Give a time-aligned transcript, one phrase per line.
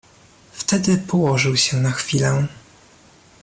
[0.51, 2.47] "Wtedy położył się na chwilę."